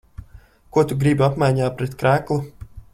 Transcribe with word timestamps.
Ko 0.77 0.85
tu 0.93 0.97
gribi 1.03 1.27
apmaiņā 1.29 1.69
pret 1.81 1.97
kreklu? 2.03 2.43